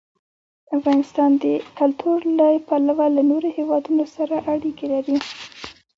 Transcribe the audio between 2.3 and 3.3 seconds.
له پلوه له